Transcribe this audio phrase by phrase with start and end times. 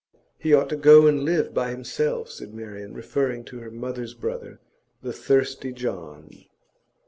[0.39, 4.59] 'He ought to go and live by himself' said Marian, referring to her mother's brother,
[5.03, 6.31] the thirsty John.